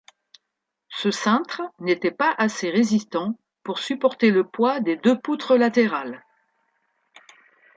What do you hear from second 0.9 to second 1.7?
cintre